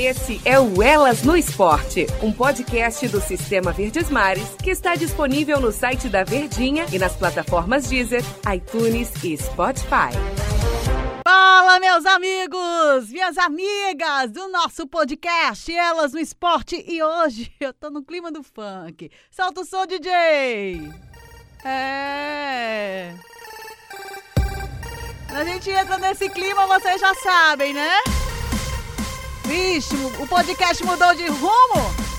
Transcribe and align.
Esse 0.00 0.40
é 0.46 0.58
o 0.58 0.82
Elas 0.82 1.22
no 1.24 1.36
Esporte, 1.36 2.06
um 2.22 2.32
podcast 2.32 3.06
do 3.08 3.20
Sistema 3.20 3.70
Verdes 3.70 4.08
Mares 4.08 4.56
que 4.56 4.70
está 4.70 4.94
disponível 4.94 5.60
no 5.60 5.70
site 5.70 6.08
da 6.08 6.24
Verdinha 6.24 6.86
e 6.90 6.98
nas 6.98 7.14
plataformas 7.14 7.86
Deezer, 7.86 8.22
iTunes 8.50 9.12
e 9.22 9.36
Spotify. 9.36 10.08
Fala, 11.22 11.78
meus 11.80 12.06
amigos, 12.06 13.10
minhas 13.10 13.36
amigas 13.36 14.30
do 14.30 14.48
nosso 14.48 14.86
podcast 14.86 15.70
Elas 15.70 16.14
no 16.14 16.18
Esporte. 16.18 16.82
E 16.88 17.02
hoje 17.02 17.52
eu 17.60 17.74
tô 17.74 17.90
no 17.90 18.02
clima 18.02 18.32
do 18.32 18.42
funk. 18.42 19.10
Solta 19.30 19.60
o 19.60 19.64
som, 19.66 19.84
DJ! 19.84 20.80
É. 21.62 23.12
A 25.28 25.44
gente 25.44 25.68
entra 25.68 25.98
nesse 25.98 26.30
clima, 26.30 26.66
vocês 26.66 26.98
já 26.98 27.14
sabem, 27.16 27.74
né? 27.74 27.90
Vixe, 29.50 29.96
o 30.20 30.28
podcast 30.28 30.84
mudou 30.84 31.12
de 31.12 31.26
rumo? 31.26 32.09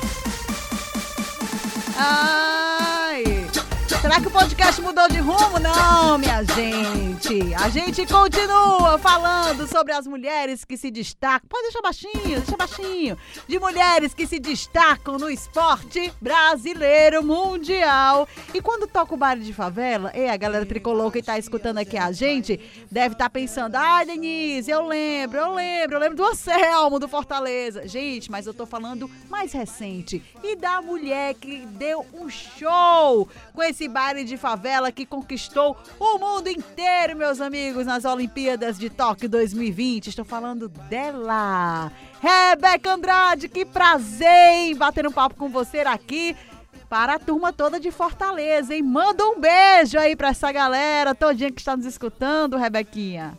Será 4.11 4.23
que 4.23 4.27
o 4.27 4.31
podcast 4.31 4.81
mudou 4.81 5.07
de 5.07 5.19
rumo? 5.19 5.57
Não, 5.57 6.17
minha 6.17 6.43
gente. 6.43 7.55
A 7.55 7.69
gente 7.69 8.05
continua 8.05 8.97
falando 8.97 9.65
sobre 9.65 9.93
as 9.93 10.05
mulheres 10.05 10.65
que 10.65 10.75
se 10.75 10.91
destacam. 10.91 11.47
Pode 11.47 11.63
deixar 11.63 11.81
baixinho, 11.81 12.41
deixa 12.41 12.57
baixinho. 12.57 13.17
De 13.47 13.57
mulheres 13.57 14.13
que 14.13 14.27
se 14.27 14.37
destacam 14.37 15.17
no 15.17 15.29
esporte 15.29 16.11
brasileiro 16.19 17.23
mundial. 17.23 18.27
E 18.53 18.61
quando 18.61 18.85
toca 18.85 19.13
o 19.13 19.17
baile 19.17 19.45
de 19.45 19.53
favela, 19.53 20.11
e 20.13 20.27
a 20.27 20.35
galera 20.35 20.65
tricolor 20.65 21.09
que 21.09 21.23
tá 21.23 21.39
escutando 21.39 21.77
aqui 21.77 21.97
a 21.97 22.11
gente, 22.11 22.59
deve 22.91 23.15
estar 23.15 23.25
tá 23.25 23.29
pensando: 23.29 23.75
ah, 23.75 24.03
Denise, 24.03 24.69
eu 24.69 24.85
lembro, 24.87 25.39
eu 25.39 25.53
lembro, 25.53 25.95
eu 25.95 25.99
lembro 26.01 26.17
do 26.17 26.25
Anselmo 26.25 26.99
do 26.99 27.07
Fortaleza. 27.07 27.87
Gente, 27.87 28.29
mas 28.29 28.45
eu 28.45 28.53
tô 28.53 28.65
falando 28.65 29.09
mais 29.29 29.53
recente. 29.53 30.21
E 30.43 30.57
da 30.57 30.81
mulher 30.81 31.33
que 31.35 31.65
deu 31.65 32.05
um 32.13 32.29
show 32.29 33.29
com 33.53 33.63
esse 33.63 33.87
baile 33.87 34.00
de 34.01 34.35
favela 34.35 34.91
que 34.91 35.05
conquistou 35.05 35.77
o 35.99 36.17
mundo 36.17 36.47
inteiro, 36.47 37.15
meus 37.15 37.39
amigos, 37.39 37.85
nas 37.85 38.03
Olimpíadas 38.03 38.77
de 38.77 38.89
Tóquio 38.89 39.29
2020. 39.29 40.07
Estou 40.07 40.25
falando 40.25 40.67
dela. 40.67 41.91
Rebeca 42.19 42.93
Andrade, 42.93 43.47
que 43.47 43.63
prazer 43.63 44.27
em 44.27 44.75
bater 44.75 45.07
um 45.07 45.11
papo 45.11 45.35
com 45.35 45.49
você 45.49 45.79
aqui 45.81 46.35
para 46.89 47.13
a 47.13 47.19
turma 47.19 47.53
toda 47.53 47.79
de 47.79 47.91
Fortaleza, 47.91 48.75
hein? 48.75 48.81
Manda 48.81 49.23
um 49.25 49.39
beijo 49.39 49.97
aí 49.97 50.15
para 50.15 50.29
essa 50.29 50.51
galera 50.51 51.15
todinha 51.15 51.51
que 51.51 51.61
está 51.61 51.77
nos 51.77 51.85
escutando, 51.85 52.57
Rebequinha. 52.57 53.37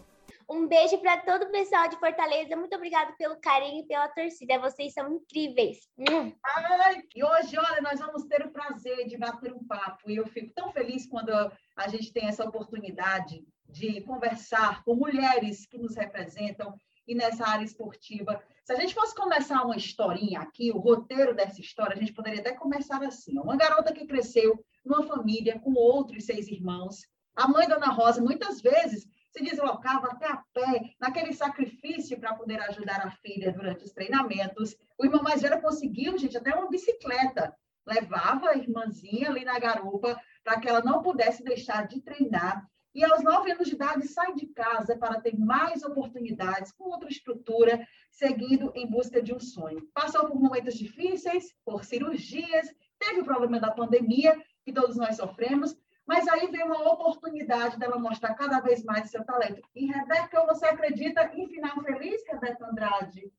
Um 0.53 0.69
beijo 0.69 0.99
para 0.99 1.17
todo 1.17 1.45
o 1.45 1.51
pessoal 1.51 1.89
de 1.89 1.99
Fortaleza. 1.99 2.55
Muito 2.55 2.77
obrigada 2.77 3.11
pelo 3.17 3.41
carinho 3.41 3.83
e 3.83 3.87
pela 3.87 4.07
torcida. 4.09 4.59
Vocês 4.59 4.93
são 4.93 5.11
incríveis. 5.11 5.79
Hum. 5.97 6.31
Ai, 6.45 7.03
e 7.17 7.25
hoje, 7.25 7.57
olha, 7.57 7.81
nós 7.81 7.99
vamos 7.99 8.25
ter 8.25 8.45
o 8.45 8.51
prazer 8.51 9.07
de 9.07 9.17
bater 9.17 9.51
um 9.51 9.65
papo. 9.67 10.11
E 10.11 10.17
eu 10.17 10.27
fico 10.27 10.53
tão 10.53 10.71
feliz 10.71 11.07
quando 11.07 11.31
a 11.31 11.89
gente 11.89 12.13
tem 12.13 12.29
essa 12.29 12.45
oportunidade 12.45 13.43
de 13.67 14.03
conversar 14.03 14.85
com 14.85 14.95
mulheres 14.95 15.65
que 15.65 15.79
nos 15.79 15.97
representam 15.97 16.75
e 17.09 17.15
nessa 17.15 17.49
área 17.49 17.65
esportiva. 17.65 18.39
Se 18.63 18.75
a 18.75 18.77
gente 18.77 18.95
fosse 18.95 19.15
começar 19.15 19.63
uma 19.63 19.77
historinha 19.77 20.41
aqui, 20.41 20.71
o 20.71 20.79
roteiro 20.79 21.35
dessa 21.35 21.63
história, 21.63 21.97
a 21.97 21.99
gente 21.99 22.13
poderia 22.13 22.41
até 22.41 22.53
começar 22.53 23.03
assim. 23.03 23.39
Uma 23.39 23.57
garota 23.57 23.91
que 23.91 24.07
cresceu 24.07 24.63
numa 24.85 25.03
família 25.07 25.59
com 25.59 25.73
outros 25.73 26.27
seis 26.27 26.47
irmãos. 26.47 27.11
A 27.35 27.49
mãe, 27.49 27.67
Dona 27.67 27.87
Rosa, 27.87 28.21
muitas 28.21 28.61
vezes 28.61 29.07
se 29.33 29.43
deslocava 29.43 30.09
até 30.09 30.27
a 30.31 30.37
pé, 30.53 30.95
naquele 31.01 31.33
sacrifício 31.33 32.21
para 32.21 32.35
poder 32.35 32.61
ajudar 32.61 33.01
a 33.07 33.11
filha 33.11 33.51
durante 33.51 33.83
os 33.85 33.93
treinamentos. 33.93 34.77
O 34.99 35.05
irmão 35.07 35.23
mais 35.23 35.41
velho 35.41 35.61
conseguiu, 35.61 36.19
gente, 36.19 36.37
até 36.37 36.55
uma 36.55 36.69
bicicleta. 36.69 37.57
Levava 37.87 38.51
a 38.51 38.57
irmãzinha 38.57 39.31
ali 39.31 39.45
na 39.45 39.59
garupa 39.59 40.21
para 40.45 40.61
que 40.61 40.69
ela 40.69 40.83
não 40.83 41.03
pudesse 41.03 41.43
deixar 41.43 41.89
de 41.89 42.01
treinar. 42.03 42.63
E 42.95 43.03
aos 43.03 43.23
nove 43.23 43.51
anos 43.51 43.69
de 43.69 43.75
idade 43.75 44.07
sai 44.07 44.35
de 44.35 44.47
casa 44.49 44.99
para 44.99 45.19
ter 45.19 45.35
mais 45.35 45.83
oportunidades 45.83 46.71
com 46.73 46.91
outra 46.91 47.09
estrutura, 47.09 47.87
seguindo 48.11 48.71
em 48.75 48.87
busca 48.87 49.23
de 49.23 49.33
um 49.33 49.41
sonho. 49.41 49.89
Passou 49.95 50.29
por 50.29 50.39
momentos 50.39 50.75
difíceis, 50.75 51.55
por 51.65 51.85
cirurgias, 51.85 52.69
teve 52.99 53.23
o 53.23 53.25
problema 53.25 53.59
da 53.59 53.71
pandemia, 53.71 54.39
que 54.63 54.75
todos 54.75 54.97
nós 54.97 55.17
sofremos, 55.17 55.75
mas 56.13 56.29
aí 56.29 56.47
vem 56.49 56.63
uma 56.63 56.93
oportunidade 56.93 57.79
dela 57.79 57.99
mostrar 57.99 58.35
cada 58.35 58.61
vez 58.61 58.85
mais 58.85 59.11
seu 59.11 59.25
talento. 59.25 59.67
E, 59.75 59.87
Rebeca, 59.87 60.45
você 60.45 60.67
acredita 60.67 61.25
em 61.35 61.49
final 61.49 61.83
feliz, 61.83 62.23
Rebeca 62.29 62.67
Andrade? 62.67 63.33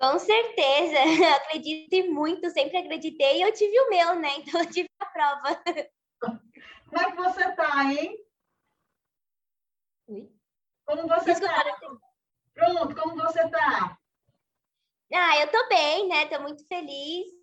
Com 0.00 0.18
certeza, 0.18 0.98
acredito 1.46 2.12
muito, 2.12 2.50
sempre 2.50 2.78
acreditei 2.78 3.38
e 3.38 3.42
eu 3.42 3.52
tive 3.52 3.78
o 3.78 3.88
meu, 3.88 4.16
né? 4.16 4.30
Então 4.38 4.60
eu 4.60 4.68
tive 4.68 4.88
a 4.98 5.06
prova. 5.06 5.62
Como 6.18 7.00
é 7.00 7.10
que 7.12 7.16
você 7.16 7.52
tá, 7.52 7.84
hein? 7.84 8.18
Oi? 10.08 10.28
Como 10.84 11.06
você 11.06 11.30
está? 11.30 11.78
Pronto, 12.52 13.00
como 13.00 13.14
você 13.14 13.48
tá? 13.48 13.96
Ah, 15.12 15.38
eu 15.38 15.48
tô 15.52 15.68
bem, 15.68 16.08
né? 16.08 16.26
Tô 16.26 16.40
muito 16.40 16.66
feliz. 16.66 17.39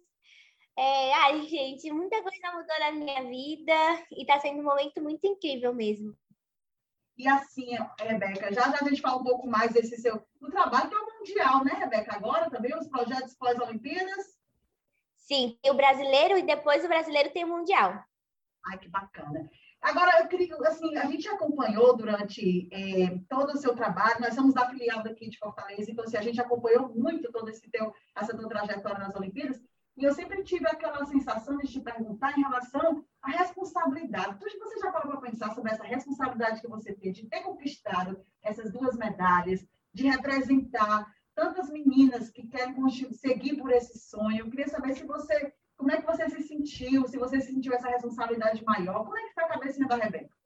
É, 0.77 1.13
ai, 1.15 1.41
gente, 1.47 1.91
muita 1.91 2.21
coisa 2.21 2.51
mudou 2.51 2.79
na 2.79 2.91
minha 2.91 3.23
vida 3.23 4.05
e 4.11 4.21
está 4.21 4.39
sendo 4.39 4.59
um 4.59 4.63
momento 4.63 5.01
muito 5.01 5.25
incrível 5.25 5.73
mesmo. 5.73 6.15
E 7.17 7.27
assim, 7.27 7.75
Rebeca, 7.99 8.53
já 8.53 8.61
já 8.69 8.77
a 8.79 8.87
gente 8.87 9.01
fala 9.01 9.19
um 9.19 9.23
pouco 9.23 9.47
mais 9.47 9.73
desse 9.73 9.97
seu 9.97 10.23
do 10.39 10.51
trabalho 10.51 10.87
que 10.87 10.95
é 10.95 10.99
o 10.99 11.17
mundial, 11.17 11.65
né, 11.65 11.73
Rebeca? 11.73 12.15
Agora 12.15 12.51
também 12.51 12.77
os 12.77 12.87
projetos 12.87 13.33
pós-Olimpíadas. 13.33 14.37
Sim, 15.15 15.57
tem 15.63 15.71
o 15.71 15.75
brasileiro 15.75 16.37
e 16.37 16.43
depois 16.43 16.85
o 16.85 16.87
brasileiro 16.87 17.31
tem 17.31 17.43
o 17.43 17.49
mundial. 17.49 18.03
Ai, 18.67 18.77
que 18.77 18.87
bacana. 18.87 19.49
Agora, 19.81 20.19
eu 20.19 20.27
queria, 20.27 20.55
assim, 20.67 20.95
a 20.97 21.05
gente 21.05 21.27
acompanhou 21.27 21.95
durante 21.95 22.67
é, 22.71 23.17
todo 23.29 23.51
o 23.53 23.57
seu 23.57 23.75
trabalho, 23.75 24.19
nós 24.19 24.33
somos 24.33 24.53
da 24.53 24.67
filial 24.69 25.03
daqui 25.03 25.29
de 25.29 25.37
Fortaleza, 25.37 25.89
então, 25.89 26.03
assim, 26.03 26.17
a 26.17 26.21
gente 26.21 26.41
acompanhou 26.41 26.89
muito 26.89 27.31
todo 27.31 27.47
esse 27.49 27.69
teu, 27.69 27.93
essa 28.15 28.35
tua 28.35 28.49
trajetória 28.49 28.99
nas 28.99 29.15
Olimpíadas, 29.15 29.61
e 29.97 30.03
eu 30.03 30.13
sempre 30.13 30.43
tive 30.43 30.67
aquela 30.67 31.03
sensação 31.05 31.57
de 31.57 31.67
te 31.67 31.81
perguntar 31.81 32.37
em 32.37 32.41
relação 32.41 33.03
à 33.19 33.31
responsabilidade. 33.31 34.35
Então, 34.35 34.69
você 34.69 34.79
já 34.79 34.91
parou 34.91 35.13
para 35.13 35.29
pensar 35.29 35.55
sobre 35.55 35.71
essa 35.71 35.83
responsabilidade 35.83 36.61
que 36.61 36.67
você 36.67 36.93
teve 36.93 37.13
de 37.13 37.27
ter 37.27 37.41
conquistado 37.41 38.23
essas 38.43 38.71
duas 38.71 38.95
medalhas, 38.95 39.65
de 39.91 40.07
representar 40.07 41.11
tantas 41.33 41.69
meninas 41.71 42.29
que 42.29 42.45
querem 42.47 42.75
seguir 43.11 43.57
por 43.57 43.71
esse 43.71 43.97
sonho? 43.97 44.41
Eu 44.41 44.49
queria 44.51 44.67
saber 44.67 44.93
se 44.93 45.03
você, 45.03 45.51
como 45.75 45.91
é 45.91 45.99
que 45.99 46.05
você 46.05 46.29
se 46.29 46.43
sentiu, 46.43 47.07
se 47.07 47.17
você 47.17 47.41
sentiu 47.41 47.73
essa 47.73 47.89
responsabilidade 47.89 48.63
maior. 48.63 49.03
Como 49.03 49.17
é 49.17 49.21
que 49.23 49.29
está 49.29 49.45
a 49.45 49.49
cabecinha 49.49 49.87
da 49.87 49.95
Rebeca? 49.95 50.37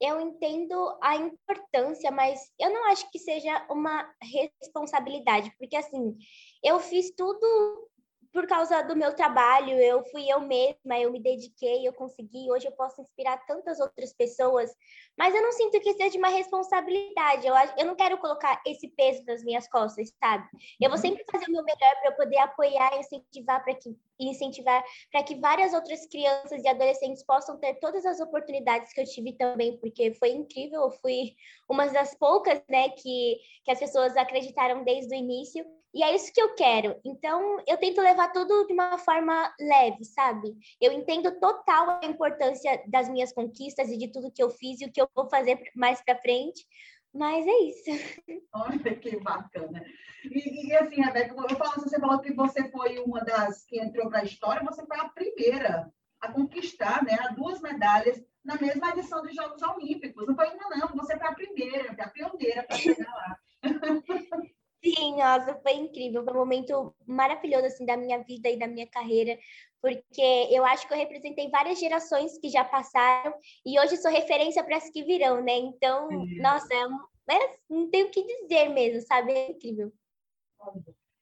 eu 0.00 0.20
entendo 0.20 0.96
a 1.02 1.16
importância, 1.16 2.10
mas 2.10 2.52
eu 2.58 2.72
não 2.72 2.86
acho 2.86 3.10
que 3.10 3.18
seja 3.18 3.66
uma 3.68 4.08
responsabilidade, 4.22 5.52
porque 5.58 5.76
assim, 5.76 6.16
eu 6.62 6.78
fiz 6.78 7.10
tudo 7.16 7.87
por 8.32 8.46
causa 8.46 8.82
do 8.82 8.94
meu 8.94 9.14
trabalho, 9.14 9.78
eu 9.80 10.04
fui 10.04 10.30
eu 10.30 10.40
mesma, 10.40 10.98
eu 10.98 11.10
me 11.10 11.20
dediquei, 11.20 11.86
eu 11.86 11.92
consegui, 11.92 12.50
hoje 12.50 12.66
eu 12.66 12.72
posso 12.72 13.00
inspirar 13.00 13.38
tantas 13.46 13.80
outras 13.80 14.12
pessoas, 14.12 14.70
mas 15.16 15.34
eu 15.34 15.42
não 15.42 15.52
sinto 15.52 15.80
que 15.80 15.94
seja 15.94 16.18
uma 16.18 16.28
responsabilidade, 16.28 17.46
eu, 17.46 17.54
eu 17.78 17.86
não 17.86 17.96
quero 17.96 18.18
colocar 18.18 18.60
esse 18.66 18.88
peso 18.88 19.24
nas 19.26 19.42
minhas 19.42 19.68
costas, 19.68 20.12
sabe? 20.22 20.46
Eu 20.80 20.90
vou 20.90 20.98
uhum. 20.98 21.02
sempre 21.02 21.24
fazer 21.30 21.46
o 21.48 21.52
meu 21.52 21.64
melhor 21.64 22.00
para 22.02 22.12
poder 22.12 22.38
apoiar 22.38 22.94
e 22.94 23.00
incentivar 23.00 23.64
para 23.64 23.74
que 23.74 23.96
incentivar 24.18 24.82
para 25.10 25.22
que 25.22 25.36
várias 25.36 25.72
outras 25.72 26.06
crianças 26.06 26.62
e 26.62 26.68
adolescentes 26.68 27.24
possam 27.24 27.58
ter 27.58 27.74
todas 27.74 28.04
as 28.04 28.20
oportunidades 28.20 28.92
que 28.92 29.00
eu 29.00 29.04
tive 29.04 29.32
também, 29.34 29.78
porque 29.78 30.12
foi 30.14 30.30
incrível, 30.30 30.82
eu 30.82 30.90
fui 30.90 31.34
uma 31.68 31.86
das 31.86 32.14
poucas, 32.14 32.60
né, 32.68 32.88
que, 32.90 33.36
que 33.64 33.70
as 33.70 33.78
pessoas 33.78 34.16
acreditaram 34.16 34.84
desde 34.84 35.14
o 35.14 35.18
início, 35.18 35.64
e 35.94 36.02
é 36.02 36.14
isso 36.14 36.32
que 36.32 36.40
eu 36.40 36.54
quero. 36.54 37.00
Então, 37.04 37.56
eu 37.66 37.78
tento 37.78 38.00
levar 38.00 38.28
tudo 38.28 38.66
de 38.66 38.72
uma 38.72 38.98
forma 38.98 39.52
leve, 39.58 40.04
sabe? 40.04 40.54
Eu 40.80 40.92
entendo 40.92 41.40
total 41.40 41.98
a 42.02 42.06
importância 42.06 42.82
das 42.86 43.08
minhas 43.08 43.32
conquistas 43.32 43.88
e 43.88 43.96
de 43.96 44.08
tudo 44.08 44.30
que 44.30 44.42
eu 44.42 44.50
fiz 44.50 44.80
e 44.80 44.84
o 44.84 44.92
que 44.92 45.00
eu 45.00 45.08
vou 45.14 45.28
fazer 45.30 45.58
mais 45.74 46.02
para 46.02 46.20
frente. 46.20 46.66
Mas 47.14 47.46
é 47.46 47.58
isso. 47.60 47.90
Olha 48.52 48.96
que 48.96 49.18
bacana. 49.20 49.84
E, 50.24 50.68
e 50.68 50.74
assim, 50.74 51.00
Rebeca, 51.00 51.34
eu 51.34 51.56
falo, 51.56 51.82
você 51.82 51.98
falou 51.98 52.20
que 52.20 52.32
você 52.32 52.68
foi 52.70 52.98
uma 52.98 53.20
das 53.24 53.64
que 53.64 53.80
entrou 53.80 54.08
para 54.08 54.20
a 54.20 54.24
história, 54.24 54.64
você 54.64 54.84
foi 54.86 54.98
a 54.98 55.08
primeira 55.08 55.92
a 56.20 56.32
conquistar 56.32 57.04
né, 57.04 57.16
duas 57.36 57.60
medalhas 57.60 58.20
na 58.44 58.56
mesma 58.56 58.90
edição 58.90 59.22
dos 59.22 59.34
Jogos 59.34 59.62
Olímpicos. 59.62 60.26
Não 60.26 60.34
foi 60.34 60.48
uma, 60.48 60.76
não, 60.76 60.88
você 60.96 61.16
foi 61.16 61.28
a 61.28 61.34
primeira, 61.34 61.92
a 61.92 62.08
pioneira 62.08 62.62
para 62.64 62.76
chegar 62.76 63.12
lá. 63.12 63.38
Sim, 64.84 65.16
nossa, 65.16 65.58
foi 65.60 65.72
incrível, 65.72 66.24
foi 66.24 66.32
um 66.32 66.36
momento 66.36 66.94
maravilhoso 67.06 67.66
assim 67.66 67.84
da 67.84 67.96
minha 67.96 68.22
vida 68.22 68.48
e 68.48 68.58
da 68.58 68.68
minha 68.68 68.86
carreira, 68.86 69.36
porque 69.80 70.48
eu 70.50 70.64
acho 70.64 70.86
que 70.86 70.94
eu 70.94 70.98
representei 70.98 71.50
várias 71.50 71.80
gerações 71.80 72.38
que 72.38 72.48
já 72.48 72.64
passaram 72.64 73.34
e 73.66 73.78
hoje 73.78 73.96
sou 73.96 74.10
referência 74.10 74.62
para 74.62 74.76
as 74.76 74.88
que 74.90 75.02
virão, 75.02 75.42
né? 75.42 75.56
Então, 75.56 76.08
nossa, 76.40 76.72
é, 76.72 77.34
é, 77.34 77.56
não 77.68 77.90
tenho 77.90 78.06
o 78.06 78.10
que 78.10 78.24
dizer 78.24 78.68
mesmo, 78.68 79.02
sabe? 79.02 79.32
É 79.32 79.50
incrível. 79.50 79.92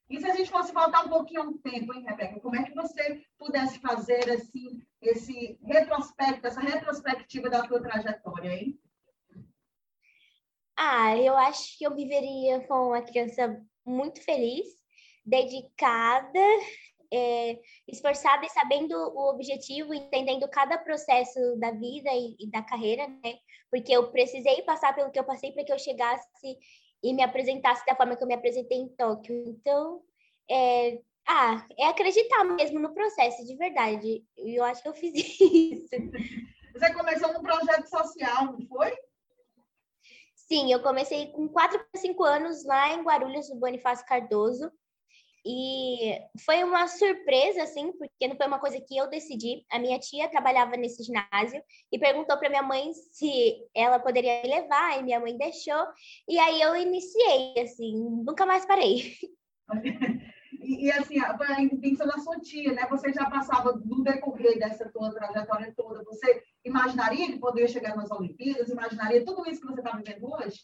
E 0.09 0.19
se 0.19 0.25
a 0.25 0.35
gente 0.35 0.49
fosse 0.49 0.71
voltar 0.71 1.05
um 1.05 1.09
pouquinho 1.09 1.41
ao 1.41 1.53
tempo, 1.55 1.93
hein, 1.93 2.05
Rebeca? 2.07 2.39
Como 2.39 2.55
é 2.55 2.63
que 2.63 2.73
você 2.73 3.21
pudesse 3.37 3.79
fazer 3.79 4.29
assim, 4.31 4.81
esse 5.01 5.59
retrospecto, 5.63 6.47
essa 6.47 6.61
retrospectiva 6.61 7.49
da 7.49 7.67
tua 7.67 7.81
trajetória, 7.81 8.49
hein? 8.49 8.79
Ah, 10.77 11.17
eu 11.17 11.35
acho 11.35 11.75
que 11.77 11.85
eu 11.85 11.95
viveria 11.95 12.59
com 12.67 12.89
uma 12.89 13.01
criança 13.01 13.59
muito 13.83 14.23
feliz, 14.23 14.67
dedicada, 15.25 16.39
é, 17.11 17.59
esforçada 17.87 18.45
e 18.45 18.49
sabendo 18.49 18.95
o 18.95 19.29
objetivo, 19.31 19.93
entendendo 19.93 20.47
cada 20.49 20.77
processo 20.77 21.39
da 21.57 21.71
vida 21.71 22.11
e, 22.13 22.35
e, 22.39 22.51
da 22.51 22.61
carreira, 22.61 23.07
né? 23.07 23.39
Porque 23.71 23.91
eu 23.91 24.11
precisei 24.11 24.61
passar 24.61 24.93
pelo 24.93 25.11
que 25.11 25.19
eu 25.19 25.23
passei 25.23 25.51
para 25.51 25.63
que 25.63 25.73
eu 25.73 25.79
chegasse 25.79 26.57
e 27.03 27.13
me 27.13 27.23
apresentasse 27.23 27.83
da 27.85 27.95
forma 27.95 28.15
que 28.15 28.23
eu 28.23 28.27
me 28.27 28.35
apresentei 28.35 28.77
em 28.77 28.89
Tóquio. 28.89 29.35
Então, 29.47 30.03
é, 30.49 30.99
ah, 31.27 31.65
é 31.77 31.85
acreditar 31.85 32.43
mesmo 32.43 32.79
no 32.79 32.93
processo, 32.93 33.43
de 33.45 33.55
verdade. 33.55 34.23
E 34.37 34.55
eu 34.55 34.63
acho 34.63 34.83
que 34.83 34.89
eu 34.89 34.93
fiz 34.93 35.13
isso. 35.41 35.89
Você 36.73 36.93
começou 36.93 37.33
num 37.33 37.41
projeto 37.41 37.87
social, 37.87 38.53
não 38.53 38.67
foi? 38.67 38.93
Sim, 40.47 40.71
eu 40.71 40.81
comecei 40.81 41.27
com 41.27 41.47
4 41.49 41.77
para 41.77 41.99
5 42.01 42.23
anos 42.23 42.65
lá 42.65 42.93
em 42.93 43.03
Guarulhos, 43.03 43.49
no 43.49 43.57
Bonifácio 43.57 44.05
Cardoso. 44.05 44.71
E 45.45 46.19
foi 46.45 46.63
uma 46.63 46.87
surpresa, 46.87 47.63
assim, 47.63 47.91
porque 47.93 48.27
não 48.27 48.35
foi 48.35 48.47
uma 48.47 48.59
coisa 48.59 48.79
que 48.81 48.97
eu 48.97 49.09
decidi. 49.09 49.65
A 49.69 49.79
minha 49.79 49.99
tia 49.99 50.29
trabalhava 50.29 50.75
nesse 50.75 51.03
ginásio 51.03 51.61
e 51.91 51.99
perguntou 51.99 52.37
para 52.37 52.49
minha 52.49 52.63
mãe 52.63 52.91
se 52.93 53.57
ela 53.73 53.99
poderia 53.99 54.41
me 54.41 54.49
levar, 54.49 54.99
e 54.99 55.03
minha 55.03 55.19
mãe 55.19 55.37
deixou. 55.37 55.85
E 56.27 56.37
aí 56.39 56.61
eu 56.61 56.75
iniciei, 56.75 57.53
assim, 57.59 57.93
nunca 58.25 58.45
mais 58.45 58.65
parei. 58.65 59.15
E, 60.67 60.87
e, 60.87 60.91
assim, 60.91 61.17
a 61.17 61.61
intenção 61.61 62.05
da 62.05 62.17
sua 62.17 62.37
tia, 62.41 62.73
né? 62.73 62.85
Você 62.89 63.13
já 63.13 63.29
passava 63.29 63.71
no 63.85 64.03
decorrer 64.03 64.59
dessa 64.59 64.89
tua 64.89 65.13
trajetória 65.13 65.73
toda, 65.77 66.03
você 66.03 66.43
imaginaria 66.65 67.27
que 67.27 67.39
poderia 67.39 67.69
chegar 67.69 67.95
nas 67.95 68.11
Olimpíadas? 68.11 68.69
Imaginaria 68.69 69.23
tudo 69.23 69.49
isso 69.49 69.61
que 69.61 69.67
você 69.67 69.79
está 69.79 69.95
vivendo 69.95 70.29
hoje? 70.29 70.59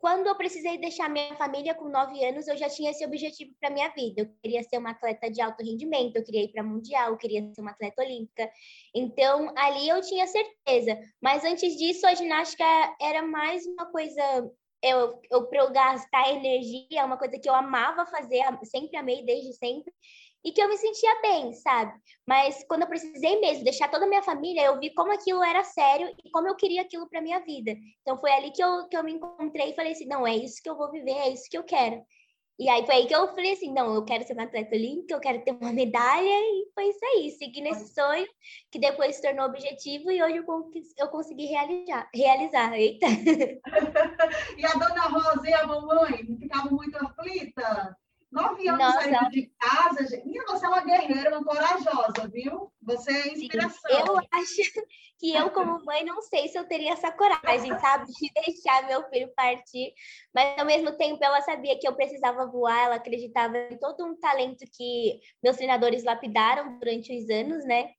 Quando 0.00 0.26
eu 0.26 0.34
precisei 0.34 0.78
deixar 0.78 1.08
minha 1.08 1.36
família 1.36 1.76
com 1.76 1.88
nove 1.88 2.24
anos, 2.24 2.48
eu 2.48 2.56
já 2.56 2.68
tinha 2.68 2.90
esse 2.90 3.06
objetivo 3.06 3.54
para 3.60 3.70
minha 3.70 3.88
vida. 3.90 4.22
Eu 4.22 4.28
queria 4.42 4.64
ser 4.64 4.78
uma 4.78 4.90
atleta 4.90 5.30
de 5.30 5.40
alto 5.40 5.62
rendimento, 5.62 6.16
eu 6.16 6.24
queria 6.24 6.42
ir 6.42 6.48
para 6.48 6.64
mundial, 6.64 7.10
eu 7.10 7.16
queria 7.16 7.54
ser 7.54 7.60
uma 7.60 7.70
atleta 7.70 8.02
olímpica. 8.02 8.50
Então, 8.92 9.54
ali 9.56 9.88
eu 9.88 10.00
tinha 10.00 10.26
certeza. 10.26 10.98
Mas 11.22 11.44
antes 11.44 11.76
disso, 11.76 12.04
a 12.04 12.16
ginástica 12.16 12.64
era 13.00 13.22
mais 13.22 13.64
uma 13.64 13.86
coisa 13.92 14.50
eu, 14.82 15.20
eu 15.30 15.46
para 15.46 15.60
eu 15.60 15.72
gastar 15.72 16.30
energia, 16.30 17.00
é 17.00 17.04
uma 17.04 17.16
coisa 17.16 17.38
que 17.38 17.48
eu 17.48 17.54
amava 17.54 18.04
fazer, 18.06 18.42
sempre 18.64 18.96
amei 18.96 19.24
desde 19.24 19.52
sempre, 19.54 19.92
e 20.44 20.50
que 20.50 20.60
eu 20.60 20.68
me 20.68 20.76
sentia 20.76 21.20
bem, 21.22 21.52
sabe? 21.54 21.92
Mas 22.26 22.64
quando 22.66 22.82
eu 22.82 22.88
precisei 22.88 23.40
mesmo 23.40 23.62
deixar 23.62 23.88
toda 23.88 24.04
a 24.04 24.08
minha 24.08 24.22
família, 24.22 24.64
eu 24.64 24.78
vi 24.78 24.92
como 24.92 25.12
aquilo 25.12 25.42
era 25.42 25.62
sério 25.62 26.12
e 26.24 26.30
como 26.30 26.48
eu 26.48 26.56
queria 26.56 26.82
aquilo 26.82 27.08
para 27.08 27.22
minha 27.22 27.38
vida. 27.40 27.72
Então 28.00 28.18
foi 28.18 28.32
ali 28.32 28.50
que 28.50 28.62
eu, 28.62 28.88
que 28.88 28.96
eu 28.96 29.04
me 29.04 29.12
encontrei 29.12 29.70
e 29.70 29.74
falei 29.74 29.92
assim: 29.92 30.06
não, 30.06 30.26
é 30.26 30.34
isso 30.36 30.60
que 30.62 30.68
eu 30.68 30.76
vou 30.76 30.90
viver, 30.90 31.12
é 31.12 31.28
isso 31.30 31.48
que 31.48 31.56
eu 31.56 31.62
quero. 31.62 32.02
E 32.62 32.68
aí 32.68 32.86
foi 32.86 32.94
aí 32.94 33.06
que 33.08 33.14
eu 33.14 33.26
falei 33.26 33.54
assim, 33.54 33.72
não, 33.72 33.92
eu 33.92 34.04
quero 34.04 34.24
ser 34.24 34.34
uma 34.34 34.44
atleta 34.44 34.76
olímpica, 34.76 35.14
eu 35.14 35.20
quero 35.20 35.42
ter 35.42 35.50
uma 35.50 35.72
medalha, 35.72 36.22
e 36.22 36.70
foi 36.72 36.90
isso 36.90 37.04
aí, 37.04 37.30
segui 37.32 37.60
nesse 37.60 37.92
sonho, 37.92 38.24
que 38.70 38.78
depois 38.78 39.16
se 39.16 39.22
tornou 39.22 39.46
objetivo, 39.46 40.12
e 40.12 40.22
hoje 40.22 40.36
eu, 40.36 40.70
eu 40.98 41.08
consegui 41.08 41.46
realizar, 41.46 42.08
realizar, 42.14 42.72
eita. 42.78 43.06
e 44.56 44.64
a 44.64 44.72
dona 44.74 45.08
Rosa 45.08 45.50
e 45.50 45.52
a 45.52 45.66
mamãe 45.66 46.24
ficavam 46.38 46.70
muito 46.70 46.96
aflitas? 46.98 47.96
Nove 48.30 48.68
anos 48.68 48.80
Nossa. 48.80 49.00
saindo 49.00 49.30
de 49.30 49.52
casa, 49.58 50.06
gente. 50.06 50.28
Minha, 50.28 50.44
você 50.44 50.64
é 50.64 50.68
uma 50.68 50.84
guerreira, 50.84 51.36
uma 51.36 51.44
corajosa, 51.44 52.28
viu? 52.32 52.72
Você 52.80 53.10
é 53.10 53.32
inspiração. 53.32 53.90
Sim, 53.90 54.02
eu 54.06 54.16
acho 54.16 54.62
que 55.22 55.32
eu, 55.32 55.50
como 55.52 55.84
mãe, 55.84 56.04
não 56.04 56.20
sei 56.20 56.48
se 56.48 56.58
eu 56.58 56.66
teria 56.66 56.94
essa 56.94 57.12
coragem, 57.12 57.78
sabe? 57.78 58.06
De 58.12 58.32
deixar 58.44 58.84
meu 58.88 59.08
filho 59.08 59.32
partir. 59.36 59.94
Mas, 60.34 60.58
ao 60.58 60.66
mesmo 60.66 60.90
tempo, 60.96 61.24
ela 61.24 61.40
sabia 61.42 61.78
que 61.78 61.86
eu 61.86 61.94
precisava 61.94 62.44
voar, 62.44 62.86
ela 62.86 62.96
acreditava 62.96 63.56
em 63.56 63.78
todo 63.78 64.04
um 64.04 64.18
talento 64.18 64.64
que 64.76 65.20
meus 65.40 65.56
treinadores 65.56 66.02
lapidaram 66.02 66.76
durante 66.80 67.16
os 67.16 67.30
anos, 67.30 67.64
né? 67.64 67.90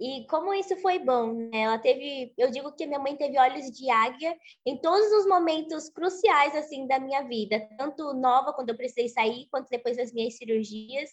E 0.00 0.26
como 0.26 0.52
isso 0.52 0.74
foi 0.78 0.98
bom, 0.98 1.32
né? 1.32 1.60
Ela 1.60 1.78
teve, 1.78 2.34
eu 2.36 2.50
digo 2.50 2.72
que 2.72 2.84
minha 2.84 2.98
mãe 2.98 3.14
teve 3.14 3.38
olhos 3.38 3.70
de 3.70 3.88
águia 3.88 4.36
em 4.66 4.76
todos 4.76 5.06
os 5.12 5.26
momentos 5.28 5.88
cruciais 5.88 6.56
assim 6.56 6.88
da 6.88 6.98
minha 6.98 7.22
vida, 7.22 7.60
tanto 7.78 8.12
nova 8.12 8.52
quando 8.52 8.70
eu 8.70 8.76
precisei 8.76 9.08
sair, 9.08 9.46
quanto 9.52 9.68
depois 9.68 9.96
das 9.96 10.12
minhas 10.12 10.36
cirurgias. 10.36 11.10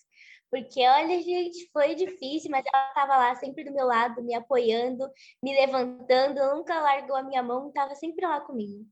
Porque 0.51 0.87
olha, 0.87 1.21
gente, 1.21 1.69
foi 1.71 1.93
difícil, 1.95 2.49
mas 2.49 2.65
ela 2.65 2.87
estava 2.89 3.17
lá 3.17 3.35
sempre 3.35 3.63
do 3.63 3.73
meu 3.73 3.85
lado, 3.85 4.23
me 4.23 4.33
apoiando, 4.33 5.07
me 5.43 5.53
levantando, 5.53 6.55
nunca 6.55 6.79
largou 6.79 7.15
a 7.15 7.23
minha 7.23 7.43
mão, 7.43 7.67
estava 7.67 7.93
sempre 7.95 8.25
lá 8.25 8.41
comigo. 8.41 8.83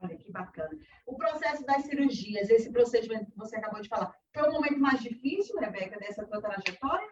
Olha 0.00 0.16
que 0.16 0.30
bacana. 0.30 0.76
O 1.06 1.16
processo 1.16 1.64
das 1.64 1.84
cirurgias, 1.84 2.50
esse 2.50 2.70
procedimento 2.72 3.30
que 3.30 3.36
você 3.36 3.56
acabou 3.56 3.80
de 3.80 3.88
falar, 3.88 4.14
foi 4.32 4.48
o 4.48 4.52
momento 4.52 4.78
mais 4.78 5.00
difícil, 5.00 5.58
Rebeca, 5.58 5.98
dessa 5.98 6.26
tua 6.26 6.40
trajetória? 6.40 7.08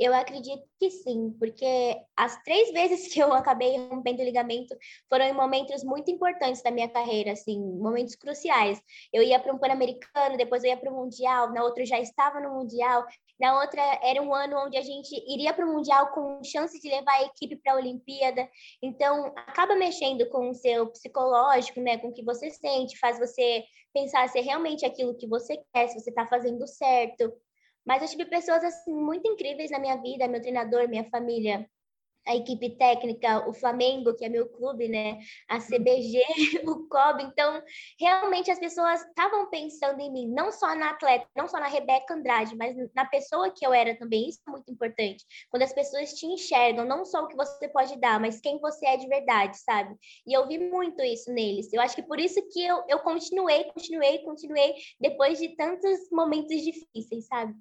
Eu 0.00 0.14
acredito 0.14 0.64
que 0.78 0.90
sim, 0.90 1.36
porque 1.38 1.94
as 2.16 2.42
três 2.42 2.72
vezes 2.72 3.12
que 3.12 3.20
eu 3.20 3.34
acabei 3.34 3.76
rompendo 3.76 4.22
o 4.22 4.24
ligamento 4.24 4.74
foram 5.10 5.26
em 5.26 5.34
momentos 5.34 5.84
muito 5.84 6.10
importantes 6.10 6.62
da 6.62 6.70
minha 6.70 6.88
carreira, 6.88 7.32
assim, 7.32 7.60
momentos 7.60 8.14
cruciais. 8.14 8.80
Eu 9.12 9.22
ia 9.22 9.38
para 9.38 9.52
um 9.52 9.58
Pan-Americano, 9.58 10.38
depois 10.38 10.64
eu 10.64 10.70
ia 10.70 10.76
para 10.78 10.90
o 10.90 10.96
Mundial, 10.96 11.52
na 11.52 11.62
outra 11.62 11.82
eu 11.82 11.86
já 11.86 12.00
estava 12.00 12.40
no 12.40 12.54
Mundial, 12.54 13.04
na 13.38 13.60
outra 13.60 13.82
era 14.02 14.22
um 14.22 14.34
ano 14.34 14.56
onde 14.64 14.78
a 14.78 14.82
gente 14.82 15.14
iria 15.30 15.52
para 15.52 15.66
o 15.66 15.70
Mundial 15.70 16.10
com 16.12 16.42
chance 16.42 16.80
de 16.80 16.88
levar 16.88 17.16
a 17.16 17.24
equipe 17.24 17.56
para 17.56 17.74
a 17.74 17.76
Olimpíada. 17.76 18.48
Então, 18.82 19.26
acaba 19.36 19.76
mexendo 19.76 20.26
com 20.30 20.48
o 20.48 20.54
seu 20.54 20.86
psicológico, 20.86 21.78
né, 21.78 21.98
com 21.98 22.08
o 22.08 22.12
que 22.14 22.24
você 22.24 22.50
sente, 22.50 22.98
faz 22.98 23.18
você 23.18 23.64
pensar 23.92 24.26
se 24.30 24.38
é 24.38 24.42
realmente 24.42 24.86
aquilo 24.86 25.14
que 25.14 25.26
você 25.26 25.58
quer, 25.74 25.88
se 25.88 26.00
você 26.00 26.08
está 26.08 26.26
fazendo 26.26 26.66
certo. 26.66 27.30
Mas 27.86 28.02
eu 28.02 28.08
tive 28.08 28.26
pessoas 28.26 28.62
assim 28.64 28.92
muito 28.92 29.26
incríveis 29.26 29.70
na 29.70 29.78
minha 29.78 29.96
vida, 29.96 30.28
meu 30.28 30.40
treinador, 30.40 30.88
minha 30.88 31.08
família, 31.10 31.66
a 32.26 32.36
equipe 32.36 32.76
técnica, 32.76 33.48
o 33.48 33.52
Flamengo, 33.52 34.14
que 34.14 34.24
é 34.24 34.28
meu 34.28 34.48
clube, 34.48 34.88
né? 34.88 35.18
A 35.48 35.58
CBG, 35.58 36.22
o 36.66 36.86
COB. 36.88 37.22
Então, 37.24 37.62
realmente 37.98 38.50
as 38.50 38.58
pessoas 38.58 39.00
estavam 39.00 39.48
pensando 39.48 40.00
em 40.00 40.12
mim, 40.12 40.28
não 40.28 40.52
só 40.52 40.74
na 40.74 40.90
atleta, 40.90 41.26
não 41.36 41.48
só 41.48 41.58
na 41.58 41.66
Rebeca 41.66 42.14
Andrade, 42.14 42.56
mas 42.56 42.76
na 42.94 43.06
pessoa 43.06 43.50
que 43.50 43.66
eu 43.66 43.72
era 43.72 43.96
também. 43.98 44.28
Isso 44.28 44.40
é 44.46 44.50
muito 44.50 44.70
importante. 44.70 45.24
Quando 45.50 45.62
as 45.62 45.72
pessoas 45.72 46.12
te 46.12 46.26
enxergam, 46.26 46.84
não 46.84 47.04
só 47.04 47.24
o 47.24 47.28
que 47.28 47.36
você 47.36 47.68
pode 47.68 47.98
dar, 47.98 48.20
mas 48.20 48.40
quem 48.40 48.60
você 48.60 48.86
é 48.86 48.96
de 48.96 49.08
verdade, 49.08 49.58
sabe? 49.58 49.96
E 50.26 50.36
eu 50.36 50.46
vi 50.46 50.58
muito 50.58 51.02
isso 51.02 51.32
neles. 51.32 51.72
Eu 51.72 51.80
acho 51.80 51.96
que 51.96 52.02
por 52.02 52.20
isso 52.20 52.40
que 52.52 52.64
eu, 52.64 52.82
eu 52.88 53.00
continuei, 53.00 53.64
continuei, 53.64 54.18
continuei, 54.18 54.74
depois 55.00 55.38
de 55.38 55.56
tantos 55.56 56.10
momentos 56.12 56.62
difíceis, 56.62 57.26
sabe? 57.26 57.54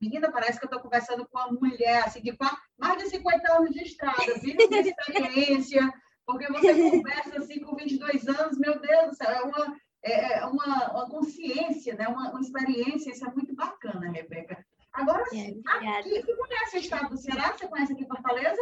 Menina, 0.00 0.30
parece 0.30 0.58
que 0.58 0.64
eu 0.64 0.68
estou 0.68 0.80
conversando 0.80 1.26
com 1.28 1.38
uma 1.38 1.52
mulher 1.52 2.04
assim, 2.04 2.20
de 2.20 2.36
quatro, 2.36 2.58
mais 2.78 3.02
de 3.02 3.10
50 3.10 3.52
anos 3.52 3.70
de 3.70 3.82
estrada, 3.82 4.34
viu? 4.40 4.56
De 4.56 4.88
experiência, 4.88 5.92
porque 6.26 6.46
você 6.52 6.68
conversa 6.90 7.38
assim 7.38 7.60
com 7.60 7.74
22 7.74 8.28
anos, 8.28 8.58
meu 8.58 8.78
Deus 8.80 9.08
do 9.08 9.14
céu, 9.14 9.30
é 9.30 9.42
uma, 9.42 9.76
é, 10.02 10.38
é 10.40 10.46
uma, 10.46 10.92
uma 10.92 11.08
consciência, 11.08 11.94
né? 11.94 12.06
uma, 12.08 12.30
uma 12.30 12.40
experiência, 12.40 13.10
isso 13.10 13.26
é 13.26 13.30
muito 13.32 13.54
bacana, 13.54 14.10
Rebeca. 14.10 14.64
Agora, 14.92 15.22
é, 15.32 15.98
aqui, 15.98 16.22
você 16.22 16.36
conhece 16.36 16.76
o 16.76 16.80
estado 16.80 17.10
do 17.10 17.16
Ceará? 17.16 17.52
Você 17.52 17.68
conhece 17.68 17.92
aqui 17.92 18.06
Fortaleza? 18.06 18.60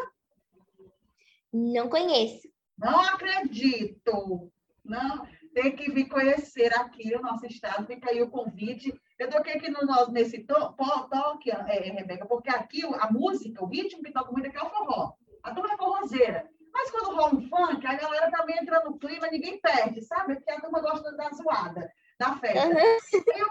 Não 1.52 1.88
conheço. 1.88 2.49
Não 2.76 3.00
acredito. 3.00 4.52
Não, 4.85 5.26
tem 5.56 5.75
que 5.75 5.90
vir 5.90 6.06
conhecer 6.06 6.70
aqui 6.78 7.16
o 7.16 7.22
nosso 7.22 7.46
estado. 7.46 7.86
Fica 7.86 8.10
aí 8.10 8.20
o 8.20 8.30
convite 8.30 8.92
eu 9.18 9.30
toquei 9.30 9.54
aqui 9.54 9.70
no 9.70 9.80
nosso, 9.86 10.12
nesse 10.12 10.40
to, 10.40 10.75
toque, 11.10 11.50
é, 11.50 11.90
Rebeca, 11.90 12.26
porque 12.26 12.50
aqui 12.50 12.82
a 13.00 13.10
música, 13.10 13.64
o 13.64 13.66
ritmo 13.66 14.02
que 14.02 14.12
toca 14.12 14.30
muito 14.30 14.46
aqui 14.46 14.58
é 14.58 14.62
o 14.62 14.68
forró. 14.68 15.14
A 15.42 15.54
turma 15.54 15.72
é 15.72 15.76
forrozeira. 15.78 16.46
Mas 16.70 16.90
quando 16.90 17.16
rola 17.16 17.34
um 17.34 17.48
funk, 17.48 17.86
a 17.86 17.94
galera 17.94 18.30
também 18.30 18.58
entra 18.60 18.84
no 18.84 18.98
clima, 18.98 19.28
ninguém 19.28 19.58
perde, 19.58 20.02
sabe? 20.02 20.34
Porque 20.34 20.50
a 20.50 20.60
turma 20.60 20.82
gosta 20.82 21.10
da 21.16 21.30
zoada, 21.30 21.90
da 22.18 22.36
festa. 22.36 22.68
Uhum. 22.68 23.46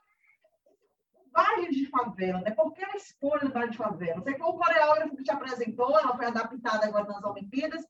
baile 1.33 1.69
de 1.71 1.89
favela, 1.89 2.39
né? 2.41 2.51
Por 2.51 2.71
que 2.71 2.85
a 2.85 2.95
escolha 2.95 3.41
do 3.41 3.51
baile 3.51 3.71
de 3.71 3.77
favela? 3.77 4.21
Você 4.21 4.38
foi 4.38 4.47
o 4.47 4.53
coreógrafo 4.53 5.15
que 5.15 5.24
te 5.24 5.31
apresentou, 5.31 5.97
ela 5.97 6.15
foi 6.15 6.27
adaptada 6.27 6.85
agora 6.85 7.05
nas 7.05 7.24
Olimpíadas, 7.24 7.83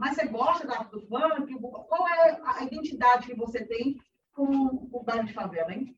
mas 0.00 0.14
você 0.14 0.26
gosta 0.26 0.66
da, 0.66 0.82
do 0.84 0.98
funk? 1.02 1.54
Qual 1.60 2.08
é 2.08 2.40
a 2.42 2.64
identidade 2.64 3.26
que 3.26 3.34
você 3.34 3.66
tem 3.66 4.00
com 4.32 4.88
o 4.90 5.02
baile 5.04 5.26
de 5.26 5.34
favela, 5.34 5.70
hein? 5.74 5.94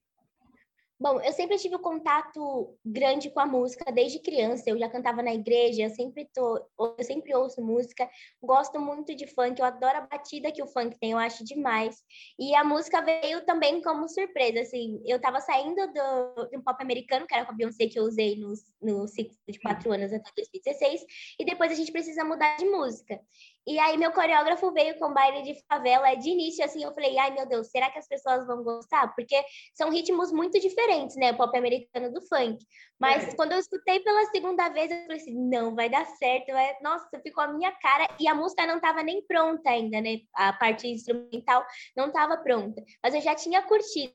Bom, 1.02 1.20
eu 1.20 1.32
sempre 1.32 1.58
tive 1.58 1.74
um 1.74 1.80
contato 1.80 2.78
grande 2.84 3.28
com 3.28 3.40
a 3.40 3.46
música 3.46 3.90
desde 3.90 4.20
criança. 4.20 4.70
Eu 4.70 4.78
já 4.78 4.88
cantava 4.88 5.20
na 5.20 5.34
igreja, 5.34 5.82
eu 5.82 5.90
sempre 5.90 6.30
tô, 6.32 6.64
eu 6.78 7.04
sempre 7.04 7.34
ouço 7.34 7.60
música. 7.60 8.08
Gosto 8.40 8.78
muito 8.78 9.12
de 9.12 9.26
funk, 9.26 9.58
eu 9.58 9.66
adoro 9.66 9.98
a 9.98 10.06
batida 10.06 10.52
que 10.52 10.62
o 10.62 10.66
funk 10.68 10.96
tem, 11.00 11.10
eu 11.10 11.18
acho 11.18 11.44
demais. 11.44 12.04
E 12.38 12.54
a 12.54 12.62
música 12.62 13.00
veio 13.00 13.44
também 13.44 13.82
como 13.82 14.08
surpresa, 14.08 14.60
assim. 14.60 15.02
Eu 15.04 15.20
tava 15.20 15.40
saindo 15.40 15.84
do, 15.88 16.48
de 16.48 16.56
um 16.56 16.62
pop 16.62 16.80
americano, 16.80 17.26
que 17.26 17.34
era 17.34 17.44
com 17.44 17.50
a 17.50 17.56
Beyoncé 17.56 17.88
que 17.88 17.98
eu 17.98 18.04
usei 18.04 18.36
no, 18.36 18.52
no 18.80 19.08
ciclo 19.08 19.36
de 19.48 19.58
quatro 19.58 19.90
anos 19.90 20.12
até 20.12 20.30
2016, 20.36 21.04
e 21.36 21.44
depois 21.44 21.72
a 21.72 21.74
gente 21.74 21.90
precisa 21.90 22.24
mudar 22.24 22.56
de 22.58 22.64
música. 22.66 23.20
E 23.66 23.78
aí 23.78 23.96
meu 23.96 24.10
coreógrafo 24.12 24.72
veio 24.72 24.98
com 24.98 25.12
baile 25.12 25.42
de 25.42 25.54
favela 25.68 26.14
de 26.14 26.30
início, 26.30 26.64
assim, 26.64 26.82
eu 26.82 26.92
falei, 26.92 27.16
ai 27.16 27.32
meu 27.32 27.46
Deus, 27.46 27.68
será 27.68 27.90
que 27.90 27.98
as 27.98 28.08
pessoas 28.08 28.44
vão 28.46 28.62
gostar? 28.64 29.14
Porque 29.14 29.40
são 29.74 29.90
ritmos 29.90 30.32
muito 30.32 30.58
diferentes, 30.58 31.16
né, 31.16 31.30
o 31.30 31.36
pop 31.36 31.56
americano 31.56 32.12
do 32.12 32.20
funk. 32.22 32.58
Mas 32.98 33.28
é. 33.28 33.36
quando 33.36 33.52
eu 33.52 33.58
escutei 33.58 34.00
pela 34.00 34.24
segunda 34.26 34.68
vez, 34.68 34.90
eu 34.90 35.02
falei 35.02 35.16
assim, 35.16 35.48
não, 35.48 35.74
vai 35.76 35.88
dar 35.88 36.04
certo, 36.04 36.52
vai... 36.52 36.76
nossa, 36.82 37.08
ficou 37.22 37.44
a 37.44 37.52
minha 37.52 37.70
cara. 37.72 38.08
E 38.18 38.26
a 38.26 38.34
música 38.34 38.66
não 38.66 38.76
estava 38.76 39.02
nem 39.02 39.24
pronta 39.26 39.70
ainda, 39.70 40.00
né, 40.00 40.18
a 40.34 40.52
parte 40.52 40.88
instrumental 40.88 41.64
não 41.96 42.08
estava 42.08 42.36
pronta. 42.38 42.82
Mas 43.02 43.14
eu 43.14 43.20
já 43.20 43.34
tinha 43.34 43.62
curtido 43.62 44.12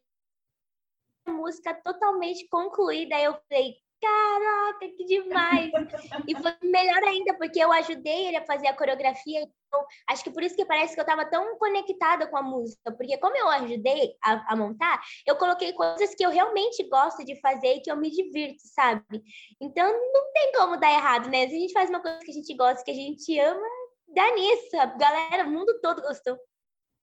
a 1.26 1.32
música 1.32 1.74
totalmente 1.74 2.48
concluída, 2.50 3.16
aí 3.16 3.24
eu 3.24 3.38
falei, 3.50 3.76
caraca, 4.02 4.88
que 4.96 5.06
demais! 5.06 5.72
E 6.28 6.36
foi 6.36 6.54
melhor 6.64 7.04
ainda, 7.04 7.36
porque 7.38 7.60
eu 7.60 7.72
ajudei 7.72 8.28
ele 8.28 8.38
a 8.38 8.46
fazer 8.46 8.68
a 8.68 8.76
coreografia. 8.76 9.42
Então, 9.42 9.86
acho 10.10 10.24
que 10.24 10.32
por 10.32 10.44
isso 10.44 10.56
que 10.56 10.66
parece 10.66 10.94
que 10.94 11.00
eu 11.00 11.04
estava 11.04 11.26
tão 11.26 11.58
conectada 11.58 12.28
com 12.28 12.38
a 12.38 12.42
música, 12.42 12.92
porque 12.92 13.18
como 13.18 13.36
eu 13.36 13.50
ajudei 13.50 14.16
a, 14.24 14.54
a, 14.54 14.56
montar, 14.56 15.02
eu 15.26 15.36
coloquei 15.36 15.74
coisas 15.74 16.16
que 16.16 16.26
eu 16.26 16.30
realmente 16.30 16.88
gosto 16.90 17.26
de 17.26 17.40
fazer 17.42 17.76
e 17.76 17.82
que 17.82 17.92
eu 17.92 17.98
me 17.98 18.10
divirto, 18.10 18.62
sabe? 18.64 19.04
Então, 19.62 19.92
não 19.92 20.34
tem 20.34 20.52
como 20.54 20.78
dar 20.78 20.92
errado, 20.92 21.30
né? 21.30 21.48
Se 21.48 21.56
a 21.56 21.60
gente 21.60 21.74
faz 21.74 21.90
uma 21.90 22.02
coisa 22.02 22.20
que 22.20 22.32
a 22.32 22.34
gente 22.34 22.56
gosta, 22.56 22.84
que 22.84 22.92
a 22.92 22.96
gente 22.96 23.40
ama, 23.40 23.68
dá 24.08 24.36
nisso. 24.36 24.80
A 24.80 24.86
galera, 24.86 25.46
o 25.46 25.52
mundo 25.52 25.80
todo 25.82 26.02
gostou. 26.02 26.38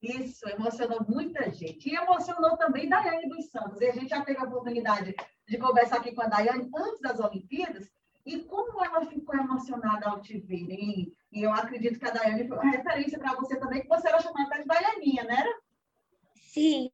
Isso, 0.02 0.46
emocionou 0.48 1.00
muita 1.08 1.50
gente. 1.50 1.88
E 1.88 1.96
emocionou 1.96 2.56
também 2.58 2.88
Daiane 2.88 3.28
dos 3.28 3.50
Santos. 3.50 3.80
E 3.80 3.86
a 3.86 3.92
gente 3.92 4.08
já 4.08 4.22
teve 4.22 4.38
a 4.38 4.44
oportunidade 4.44 5.14
de 5.48 5.58
conversar 5.58 5.98
aqui 5.98 6.14
com 6.14 6.22
a 6.22 6.26
Daiane 6.26 6.70
antes 6.74 7.00
das 7.00 7.20
Olimpíadas. 7.20 7.90
E 8.24 8.40
como 8.40 8.82
ela 8.82 9.04
ficou 9.04 9.34
emocionada 9.34 10.08
ao 10.08 10.22
te 10.22 10.38
ver. 10.38 10.66
E, 10.70 11.12
e 11.30 11.42
eu 11.42 11.52
acredito 11.52 11.98
que 11.98 12.08
a 12.08 12.10
Daiane 12.10 12.48
foi 12.48 12.56
uma 12.56 12.70
referência 12.70 13.18
para 13.18 13.34
você 13.34 13.56
também, 13.58 13.82
que 13.82 13.88
você 13.88 14.08
era 14.08 14.20
chamada 14.20 14.58
de 14.58 14.64
Daianinha, 14.64 15.24
né? 15.24 15.44
Sim. 16.34 16.90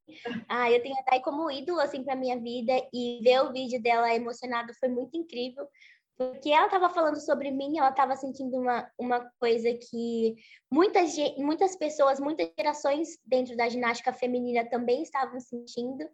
Ah, 0.48 0.70
eu 0.70 0.82
tenho 0.82 0.96
a 0.98 1.10
Dai 1.10 1.20
como 1.20 1.50
ídolo, 1.50 1.80
assim, 1.80 2.02
para 2.02 2.16
minha 2.16 2.38
vida. 2.40 2.72
E 2.92 3.20
ver 3.22 3.42
o 3.42 3.52
vídeo 3.52 3.80
dela 3.80 4.12
emocionada 4.14 4.72
foi 4.80 4.88
muito 4.88 5.16
incrível 5.16 5.68
porque 6.20 6.50
ela 6.50 6.66
estava 6.66 6.90
falando 6.90 7.18
sobre 7.18 7.50
mim, 7.50 7.78
ela 7.78 7.88
estava 7.88 8.14
sentindo 8.14 8.58
uma, 8.58 8.86
uma 8.98 9.20
coisa 9.40 9.72
que 9.72 10.36
muitas, 10.70 11.16
muitas 11.38 11.74
pessoas, 11.76 12.20
muitas 12.20 12.52
gerações 12.58 13.18
dentro 13.24 13.56
da 13.56 13.70
ginástica 13.70 14.12
feminina 14.12 14.68
também 14.68 15.02
estavam 15.02 15.40
sentindo. 15.40 16.06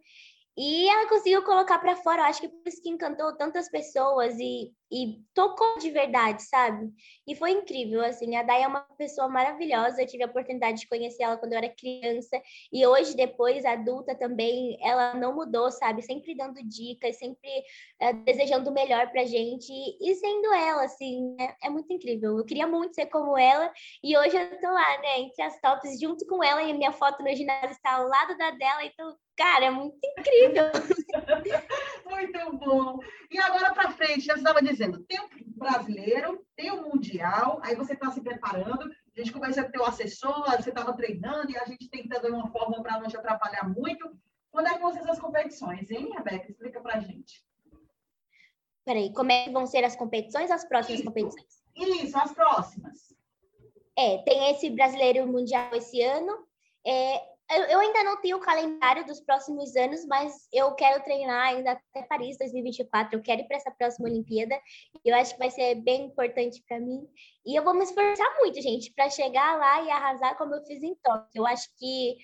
E 0.56 0.88
ela 0.88 1.08
conseguiu 1.08 1.42
colocar 1.44 1.78
para 1.78 1.96
fora, 1.96 2.22
eu 2.22 2.26
acho 2.26 2.40
que 2.40 2.48
por 2.48 2.66
isso 2.66 2.82
que 2.82 2.88
encantou 2.88 3.36
tantas 3.36 3.68
pessoas 3.68 4.34
e, 4.38 4.72
e 4.90 5.20
tocou 5.34 5.78
de 5.78 5.90
verdade, 5.90 6.42
sabe? 6.42 6.90
E 7.26 7.34
foi 7.34 7.50
incrível, 7.50 8.02
assim, 8.04 8.36
a 8.36 8.42
Day 8.42 8.62
é 8.62 8.68
uma 8.68 8.82
pessoa 8.96 9.28
maravilhosa, 9.28 10.00
eu 10.00 10.06
tive 10.06 10.22
a 10.22 10.26
oportunidade 10.26 10.80
de 10.80 10.88
conhecer 10.88 11.24
ela 11.24 11.36
quando 11.36 11.52
eu 11.52 11.58
era 11.58 11.68
criança, 11.68 12.40
e 12.72 12.86
hoje, 12.86 13.16
depois, 13.16 13.64
adulta 13.64 14.14
também, 14.14 14.78
ela 14.80 15.14
não 15.14 15.34
mudou, 15.34 15.70
sabe? 15.70 16.02
Sempre 16.02 16.36
dando 16.36 16.62
dicas, 16.62 17.18
sempre 17.18 17.48
é, 18.00 18.12
desejando 18.12 18.70
o 18.70 18.74
melhor 18.74 19.10
pra 19.10 19.24
gente, 19.24 19.72
e 19.72 20.14
sendo 20.14 20.52
ela, 20.54 20.84
assim, 20.84 21.36
é, 21.40 21.66
é, 21.66 21.70
muito 21.70 21.92
incrível. 21.92 22.38
Eu 22.38 22.44
queria 22.44 22.66
muito 22.66 22.94
ser 22.94 23.06
como 23.06 23.36
ela, 23.36 23.72
e 24.02 24.16
hoje 24.16 24.36
eu 24.36 24.60
tô 24.60 24.68
lá, 24.68 24.98
né, 24.98 25.20
entre 25.20 25.42
as 25.42 25.60
tops, 25.60 26.00
junto 26.00 26.26
com 26.26 26.42
ela, 26.42 26.62
e 26.62 26.72
minha 26.72 26.92
foto 26.92 27.22
no 27.22 27.34
ginásio 27.34 27.70
está 27.70 27.96
ao 27.96 28.08
lado 28.08 28.36
da 28.36 28.50
dela, 28.52 28.84
então 28.84 29.16
Cara, 29.36 29.66
é 29.66 29.70
muito 29.70 29.98
incrível. 30.02 30.64
muito 32.08 32.56
bom. 32.56 32.98
E 33.30 33.38
agora 33.38 33.74
para 33.74 33.90
frente, 33.90 34.22
já 34.22 34.34
estava 34.34 34.62
dizendo, 34.62 34.75
tem 34.78 35.20
o 35.20 35.28
brasileiro, 35.58 36.44
tem 36.54 36.70
o 36.70 36.82
mundial, 36.82 37.60
aí 37.62 37.74
você 37.74 37.94
está 37.94 38.10
se 38.10 38.20
preparando, 38.20 38.82
a 38.82 39.20
gente 39.20 39.32
começa 39.32 39.62
a 39.62 39.68
ter 39.68 39.78
o 39.78 39.84
assessor, 39.84 40.44
você 40.56 40.68
estava 40.68 40.94
treinando 40.94 41.50
e 41.50 41.56
a 41.56 41.64
gente 41.64 41.88
tentando 41.88 42.26
de 42.26 42.32
uma 42.32 42.48
forma 42.50 42.82
para 42.82 43.00
não 43.00 43.08
te 43.08 43.16
atrapalhar 43.16 43.68
muito. 43.68 44.10
Quando 44.50 44.68
é 44.68 44.74
que 44.74 44.80
vão 44.80 44.92
ser 44.92 45.08
as 45.08 45.18
competições, 45.18 45.90
hein, 45.90 46.10
Rebeca? 46.16 46.50
Explica 46.50 46.80
para 46.80 46.96
a 46.96 47.00
gente. 47.00 47.44
Peraí, 48.84 49.12
como 49.12 49.32
é 49.32 49.44
que 49.44 49.50
vão 49.50 49.66
ser 49.66 49.84
as 49.84 49.96
competições, 49.96 50.50
as 50.50 50.64
próximas 50.64 51.00
Isso. 51.00 51.08
competições? 51.08 51.64
Isso, 51.74 52.18
as 52.18 52.32
próximas. 52.32 53.14
É, 53.98 54.18
tem 54.18 54.50
esse 54.50 54.70
brasileiro 54.70 55.26
mundial 55.26 55.74
esse 55.74 56.00
ano. 56.02 56.46
É, 56.86 57.35
eu 57.50 57.78
ainda 57.78 58.02
não 58.02 58.20
tenho 58.20 58.36
o 58.36 58.40
calendário 58.40 59.06
dos 59.06 59.20
próximos 59.20 59.76
anos, 59.76 60.04
mas 60.06 60.48
eu 60.52 60.74
quero 60.74 61.02
treinar 61.04 61.48
ainda 61.48 61.72
até 61.72 62.02
Paris 62.06 62.36
2024. 62.38 63.16
Eu 63.16 63.22
quero 63.22 63.42
ir 63.42 63.46
para 63.46 63.56
essa 63.56 63.70
próxima 63.70 64.08
Olimpíada. 64.08 64.58
Eu 65.04 65.14
acho 65.14 65.32
que 65.32 65.38
vai 65.38 65.50
ser 65.50 65.76
bem 65.76 66.06
importante 66.06 66.62
para 66.66 66.80
mim. 66.80 67.06
E 67.44 67.54
eu 67.56 67.62
vou 67.62 67.74
me 67.74 67.84
esforçar 67.84 68.36
muito, 68.38 68.60
gente, 68.60 68.92
para 68.94 69.08
chegar 69.10 69.58
lá 69.58 69.82
e 69.82 69.90
arrasar 69.90 70.36
como 70.36 70.54
eu 70.54 70.64
fiz 70.64 70.82
em 70.82 70.94
Tóquio. 70.96 71.28
Eu 71.34 71.46
acho 71.46 71.68
que 71.78 72.16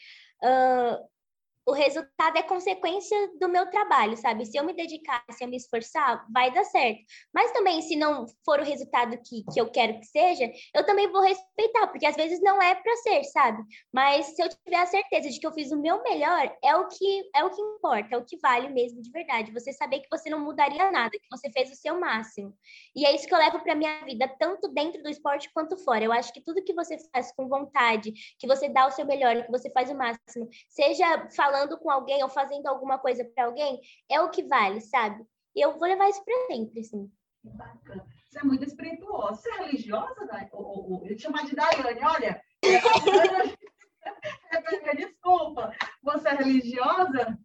o 1.66 1.72
resultado 1.72 2.36
é 2.36 2.42
consequência 2.42 3.16
do 3.40 3.48
meu 3.48 3.70
trabalho, 3.70 4.16
sabe? 4.16 4.44
Se 4.44 4.56
eu 4.56 4.64
me 4.64 4.74
dedicar, 4.74 5.24
se 5.30 5.44
eu 5.44 5.48
me 5.48 5.56
esforçar, 5.56 6.26
vai 6.32 6.52
dar 6.52 6.64
certo. 6.64 7.00
Mas 7.32 7.52
também, 7.52 7.80
se 7.82 7.94
não 7.94 8.26
for 8.44 8.60
o 8.60 8.64
resultado 8.64 9.16
que, 9.18 9.44
que 9.52 9.60
eu 9.60 9.70
quero 9.70 9.98
que 10.00 10.06
seja, 10.06 10.50
eu 10.74 10.84
também 10.84 11.10
vou 11.10 11.22
respeitar, 11.22 11.86
porque 11.86 12.06
às 12.06 12.16
vezes 12.16 12.40
não 12.40 12.60
é 12.60 12.74
para 12.74 12.96
ser, 12.96 13.24
sabe? 13.24 13.62
Mas 13.92 14.26
se 14.26 14.42
eu 14.42 14.48
tiver 14.48 14.76
a 14.76 14.86
certeza 14.86 15.28
de 15.28 15.38
que 15.38 15.46
eu 15.46 15.52
fiz 15.52 15.70
o 15.70 15.80
meu 15.80 16.02
melhor, 16.02 16.52
é 16.62 16.74
o 16.74 16.88
que 16.88 17.30
é 17.34 17.44
o 17.44 17.50
que 17.50 17.60
importa, 17.60 18.14
é 18.14 18.18
o 18.18 18.24
que 18.24 18.38
vale 18.38 18.68
mesmo 18.68 19.00
de 19.00 19.10
verdade. 19.10 19.52
Você 19.52 19.72
saber 19.72 20.00
que 20.00 20.10
você 20.10 20.28
não 20.28 20.40
mudaria 20.40 20.90
nada, 20.90 21.10
que 21.10 21.30
você 21.30 21.48
fez 21.50 21.70
o 21.70 21.76
seu 21.76 21.98
máximo. 21.98 22.52
E 22.94 23.06
é 23.06 23.14
isso 23.14 23.26
que 23.26 23.34
eu 23.34 23.38
levo 23.38 23.60
para 23.60 23.74
minha 23.76 24.04
vida, 24.04 24.28
tanto 24.38 24.68
dentro 24.68 25.00
do 25.02 25.08
esporte 25.08 25.50
quanto 25.54 25.76
fora. 25.84 26.04
Eu 26.04 26.12
acho 26.12 26.32
que 26.32 26.40
tudo 26.40 26.64
que 26.64 26.74
você 26.74 26.96
faz 27.12 27.32
com 27.36 27.48
vontade, 27.48 28.12
que 28.38 28.48
você 28.48 28.68
dá 28.68 28.86
o 28.86 28.90
seu 28.90 29.06
melhor, 29.06 29.44
que 29.44 29.50
você 29.50 29.70
faz 29.70 29.90
o 29.90 29.94
máximo, 29.94 30.48
seja 30.68 31.28
falando 31.36 31.51
falando 31.52 31.78
com 31.78 31.90
alguém 31.90 32.22
ou 32.22 32.30
fazendo 32.30 32.66
alguma 32.66 32.98
coisa 32.98 33.22
para 33.24 33.44
alguém, 33.44 33.78
é 34.10 34.20
o 34.22 34.30
que 34.30 34.42
vale, 34.42 34.80
sabe? 34.80 35.22
E 35.54 35.60
eu 35.60 35.78
vou 35.78 35.86
levar 35.86 36.08
isso 36.08 36.24
para 36.24 36.46
sempre, 36.46 36.80
assim. 36.80 37.12
Bacana. 37.44 38.06
Você 38.24 38.38
é 38.38 38.44
muito 38.44 38.64
espirituosa. 38.64 39.36
Você 39.36 39.50
é 39.50 39.58
religiosa, 39.58 40.26
Dai? 40.26 40.48
Eu 40.50 41.14
te 41.14 41.22
chamar 41.22 41.44
de 41.44 41.54
Daiane, 41.54 42.00
olha. 42.02 42.42
Desculpa. 44.96 45.74
Você 46.02 46.28
é 46.28 46.34
religiosa? 46.34 47.38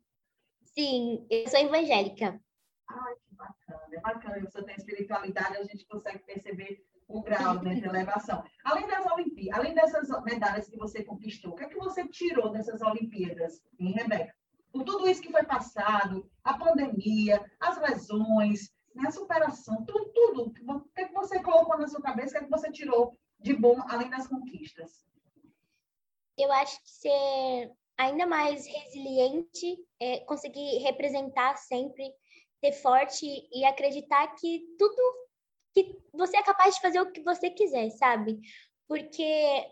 Sim, 0.64 1.28
eu 1.30 1.50
sou 1.50 1.60
evangélica. 1.60 2.40
Ai, 2.90 3.16
que 3.16 3.36
bacana. 3.36 3.82
É 3.92 4.00
bacana. 4.00 4.40
Você 4.40 4.64
tem 4.64 4.76
espiritualidade, 4.76 5.58
a 5.58 5.64
gente 5.64 5.86
consegue 5.88 6.20
perceber 6.20 6.88
o 7.08 7.22
grau 7.22 7.62
né, 7.62 7.76
de 7.76 7.86
elevação. 7.86 8.42
Olimpíadas, 9.38 9.60
além 9.60 9.74
dessas 9.74 10.24
medalhas 10.24 10.68
que 10.68 10.78
você 10.78 11.04
conquistou, 11.04 11.52
o 11.52 11.56
que 11.56 11.64
é 11.64 11.68
que 11.68 11.78
você 11.78 12.08
tirou 12.08 12.52
dessas 12.52 12.82
Olimpíadas, 12.82 13.62
hein, 13.80 13.94
Rebeca? 13.94 14.36
Por 14.72 14.84
tudo 14.84 15.08
isso 15.08 15.22
que 15.22 15.32
foi 15.32 15.44
passado, 15.44 16.30
a 16.44 16.58
pandemia, 16.58 17.44
as 17.60 17.80
lesões, 17.80 18.72
né, 18.94 19.08
a 19.08 19.12
superação, 19.12 19.86
tudo, 19.86 20.12
tudo. 20.14 20.44
O 20.48 20.82
que, 20.94 21.02
é 21.02 21.06
que 21.06 21.14
você 21.14 21.42
colocou 21.42 21.78
na 21.78 21.88
sua 21.88 22.02
cabeça, 22.02 22.30
o 22.30 22.32
que, 22.32 22.38
é 22.38 22.44
que 22.44 22.52
você 22.52 22.72
tirou 22.72 23.18
de 23.40 23.54
bom, 23.54 23.80
além 23.88 24.10
das 24.10 24.28
conquistas? 24.28 25.06
Eu 26.38 26.52
acho 26.52 26.82
que 26.84 26.90
ser 26.90 27.72
ainda 27.98 28.28
mais 28.28 28.68
resiliente, 28.68 29.78
é, 30.00 30.20
conseguir 30.22 30.80
representar 30.80 31.56
sempre, 31.58 32.12
ser 32.60 32.74
forte 32.74 33.26
e 33.52 33.66
acreditar 33.66 34.28
que 34.36 34.64
tudo 34.78 35.28
que 35.74 35.98
você 36.12 36.38
é 36.38 36.44
capaz 36.44 36.76
de 36.76 36.82
fazer 36.82 37.00
o 37.00 37.12
que 37.12 37.22
você 37.22 37.50
quiser, 37.50 37.90
sabe? 37.92 38.40
Porque 38.88 39.68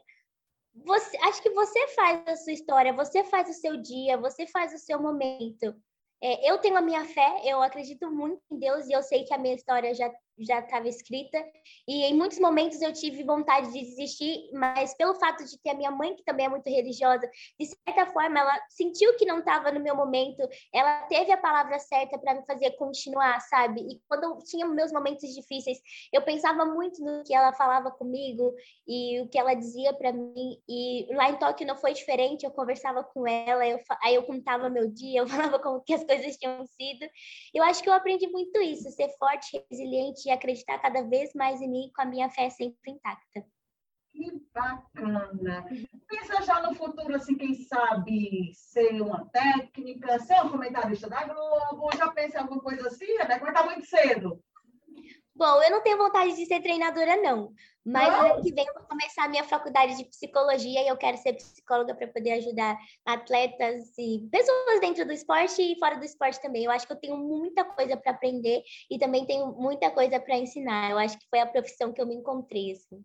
você, 0.73 1.17
acho 1.17 1.41
que 1.41 1.49
você 1.51 1.87
faz 1.89 2.27
a 2.27 2.35
sua 2.35 2.53
história, 2.53 2.93
você 2.93 3.23
faz 3.23 3.49
o 3.49 3.53
seu 3.53 3.77
dia, 3.77 4.17
você 4.17 4.45
faz 4.47 4.73
o 4.73 4.77
seu 4.77 5.01
momento. 5.01 5.73
É, 6.21 6.49
eu 6.49 6.57
tenho 6.57 6.77
a 6.77 6.81
minha 6.81 7.05
fé, 7.05 7.41
eu 7.45 7.61
acredito 7.61 8.11
muito 8.11 8.41
em 8.51 8.59
Deus 8.59 8.87
e 8.87 8.93
eu 8.93 9.03
sei 9.03 9.23
que 9.23 9.33
a 9.33 9.37
minha 9.37 9.55
história 9.55 9.93
já 9.93 10.11
já 10.39 10.59
estava 10.59 10.87
escrita. 10.87 11.43
E 11.87 12.03
em 12.03 12.13
muitos 12.13 12.39
momentos 12.39 12.81
eu 12.81 12.91
tive 12.91 13.23
vontade 13.23 13.71
de 13.71 13.79
desistir, 13.79 14.49
mas 14.53 14.93
pelo 14.95 15.15
fato 15.15 15.45
de 15.45 15.57
ter 15.61 15.71
a 15.71 15.73
minha 15.73 15.91
mãe, 15.91 16.15
que 16.15 16.23
também 16.23 16.45
é 16.45 16.49
muito 16.49 16.69
religiosa, 16.69 17.29
de 17.59 17.65
certa 17.65 18.05
forma 18.07 18.39
ela 18.39 18.59
sentiu 18.69 19.15
que 19.15 19.25
não 19.25 19.39
estava 19.39 19.71
no 19.71 19.79
meu 19.79 19.95
momento, 19.95 20.47
ela 20.73 21.03
teve 21.03 21.31
a 21.31 21.37
palavra 21.37 21.79
certa 21.79 22.17
para 22.17 22.35
me 22.35 22.45
fazer 22.45 22.71
continuar, 22.71 23.39
sabe? 23.41 23.81
E 23.81 24.01
quando 24.07 24.23
eu 24.23 24.37
tinha 24.39 24.65
meus 24.65 24.91
momentos 24.91 25.33
difíceis, 25.33 25.77
eu 26.11 26.21
pensava 26.21 26.65
muito 26.65 27.03
no 27.03 27.23
que 27.23 27.33
ela 27.33 27.53
falava 27.53 27.91
comigo 27.91 28.53
e 28.87 29.21
o 29.21 29.27
que 29.27 29.37
ela 29.37 29.53
dizia 29.53 29.93
para 29.93 30.11
mim. 30.11 30.59
E 30.67 31.07
lá 31.11 31.29
em 31.29 31.37
Tóquio 31.37 31.67
não 31.67 31.77
foi 31.77 31.93
diferente, 31.93 32.45
eu 32.45 32.51
conversava 32.51 33.03
com 33.03 33.27
ela, 33.27 33.65
eu, 33.65 33.79
aí 34.03 34.15
eu 34.15 34.23
contava 34.23 34.69
meu 34.69 34.89
dia, 34.89 35.21
eu 35.21 35.27
falava 35.27 35.59
como 35.59 35.81
que 35.81 35.93
as 35.93 36.03
coisas 36.03 36.35
tinham 36.37 36.65
sido. 36.65 37.09
Eu 37.53 37.63
acho 37.63 37.81
que 37.81 37.89
eu 37.89 37.93
aprendi 37.93 38.27
muito 38.27 38.59
isso, 38.61 38.89
ser 38.91 39.09
forte, 39.17 39.63
resiliente 39.69 40.24
e 40.25 40.31
acreditar 40.31 40.79
cada 40.79 41.01
vez 41.03 41.33
mais 41.33 41.61
em 41.61 41.69
mim 41.69 41.91
com 41.95 42.01
a 42.01 42.05
minha 42.05 42.29
fé 42.29 42.49
sempre 42.49 42.91
intacta. 42.91 43.45
Que 44.11 44.31
bacana! 44.53 45.65
Pensa 46.07 46.41
já 46.43 46.61
no 46.61 46.73
futuro, 46.73 47.15
assim, 47.15 47.35
quem 47.35 47.53
sabe 47.53 48.51
ser 48.53 49.01
uma 49.01 49.25
técnica, 49.25 50.19
ser 50.19 50.35
uma 50.35 50.51
comentarista 50.51 51.09
da 51.09 51.25
Globo, 51.25 51.89
já 51.97 52.09
pensa 52.11 52.37
em 52.37 52.41
alguma 52.41 52.61
coisa 52.61 52.87
assim, 52.87 53.17
Rebeca? 53.17 53.43
Mas 53.43 53.53
tá 53.53 53.65
muito 53.65 53.85
cedo. 53.85 54.41
Bom, 55.35 55.61
eu 55.63 55.69
não 55.69 55.81
tenho 55.83 55.97
vontade 55.97 56.33
de 56.33 56.45
ser 56.45 56.61
treinadora, 56.61 57.17
não. 57.17 57.53
Mas 57.85 58.07
não? 58.07 58.33
ano 58.33 58.41
que 58.41 58.53
vem 58.53 58.65
eu 58.65 58.73
vou 58.73 58.83
começar 58.83 59.25
a 59.25 59.27
minha 59.27 59.43
faculdade 59.43 59.97
de 59.97 60.05
psicologia 60.05 60.81
e 60.81 60.87
eu 60.87 60.97
quero 60.97 61.17
ser 61.17 61.33
psicóloga 61.33 61.93
para 61.93 62.07
poder 62.07 62.31
ajudar 62.31 62.77
atletas 63.05 63.93
e 63.97 64.27
pessoas 64.31 64.79
dentro 64.79 65.05
do 65.05 65.11
esporte 65.11 65.61
e 65.61 65.77
fora 65.77 65.97
do 65.97 66.05
esporte 66.05 66.41
também. 66.41 66.63
Eu 66.63 66.71
acho 66.71 66.87
que 66.87 66.93
eu 66.93 66.99
tenho 66.99 67.17
muita 67.17 67.65
coisa 67.65 67.97
para 67.97 68.13
aprender 68.13 68.63
e 68.89 68.97
também 68.97 69.25
tenho 69.25 69.51
muita 69.51 69.91
coisa 69.91 70.19
para 70.21 70.37
ensinar. 70.37 70.89
Eu 70.89 70.97
acho 70.97 71.19
que 71.19 71.27
foi 71.29 71.39
a 71.39 71.45
profissão 71.45 71.91
que 71.91 72.01
eu 72.01 72.07
me 72.07 72.15
encontrei. 72.15 72.71
Assim. 72.71 73.03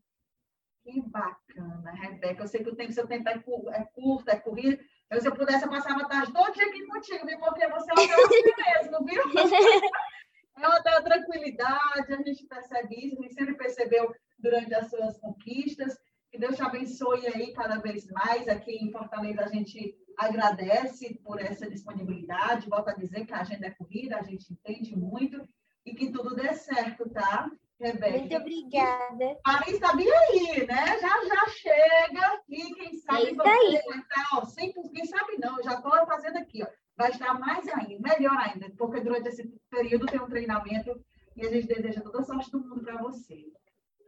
Que 0.85 1.03
bacana, 1.03 1.91
Rebeca. 2.01 2.45
Eu 2.45 2.49
sei 2.49 2.63
que 2.63 2.71
o 2.71 2.77
tempo, 2.77 2.93
seu 2.93 3.09
tempo 3.09 3.29
é, 3.29 3.43
é 3.77 3.85
curto, 3.93 4.31
é 4.31 4.39
corrido. 4.39 4.83
Eu, 5.11 5.21
se 5.21 5.27
eu 5.27 5.35
pudesse, 5.35 5.65
eu 5.65 5.71
passava 5.71 6.03
a 6.03 6.09
tarde 6.09 6.33
todo 6.33 6.53
dia 6.53 6.65
aqui 6.65 6.87
contigo, 6.87 7.27
viu? 7.27 7.39
Porque 7.41 7.69
você 7.69 7.91
é 7.91 7.95
uma 7.95 9.01
mesmo, 9.01 9.05
viu? 9.05 9.23
É 10.63 10.69
uma 10.69 11.03
tranquilidade, 11.03 12.13
a 12.13 12.23
gente 12.23 12.47
percebe 12.47 12.95
isso, 13.07 13.19
a 13.19 13.23
gente 13.23 13.35
sempre 13.35 13.55
percebeu 13.55 14.15
durante 14.39 14.75
as 14.75 14.89
suas 14.91 15.19
conquistas. 15.19 15.97
Que 16.31 16.39
Deus 16.39 16.57
te 16.57 16.63
abençoe 16.63 17.27
aí 17.27 17.53
cada 17.53 17.79
vez 17.79 18.07
mais. 18.09 18.47
Aqui 18.47 18.73
em 18.73 18.93
Fortaleza 18.93 19.43
a 19.43 19.49
gente 19.49 19.97
agradece 20.17 21.15
por 21.25 21.41
essa 21.41 21.69
disponibilidade. 21.69 22.69
Volto 22.69 22.89
a 22.89 22.95
dizer 22.95 23.27
que 23.27 23.33
a 23.33 23.41
agenda 23.41 23.67
é 23.67 23.71
corrida, 23.71 24.17
a 24.17 24.23
gente 24.23 24.53
entende 24.53 24.97
muito 24.97 25.45
e 25.85 25.95
que 25.95 26.13
tudo 26.13 26.37
dê 26.37 26.53
certo, 26.55 27.09
tá? 27.11 27.51
Rebeca. 27.81 28.19
Muito 28.19 28.37
obrigada. 28.37 29.39
Paris 29.43 29.75
está 29.75 29.95
bem 29.95 30.13
aí, 30.13 30.67
né? 30.67 30.99
Já 31.01 31.25
já 31.27 31.47
chega 31.49 32.43
e 32.49 32.75
quem 32.75 32.95
sabe 32.99 33.31
é 33.31 33.35
você 33.35 33.83
vai 33.89 33.99
estar, 33.99 34.29
ó, 34.35 34.47
quem 34.93 35.07
sabe 35.07 35.39
não, 35.39 35.57
eu 35.57 35.65
já 35.65 35.75
estou 35.75 36.07
fazendo 36.07 36.37
aqui, 36.37 36.63
ó. 36.63 36.67
Vai 37.01 37.13
estar 37.13 37.33
mais 37.41 37.67
ainda, 37.67 38.15
melhor 38.15 38.37
ainda, 38.37 38.71
porque 38.77 39.01
durante 39.01 39.27
esse 39.29 39.49
período 39.71 40.05
tem 40.05 40.21
um 40.21 40.29
treinamento 40.29 41.03
e 41.35 41.47
a 41.47 41.51
gente 41.51 41.67
deseja 41.67 42.03
toda 42.03 42.21
a 42.21 42.23
sorte 42.23 42.51
do 42.51 42.61
mundo 42.61 42.83
para 42.83 42.99
você. 42.99 43.47